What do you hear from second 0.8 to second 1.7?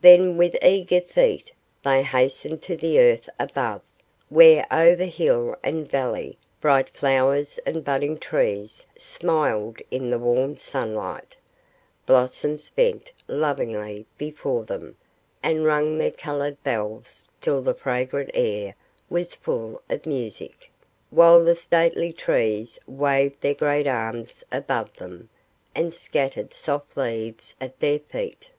feet,